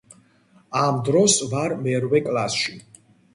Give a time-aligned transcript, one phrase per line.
[0.83, 2.79] ამ დროს ვარ მერვე კლასში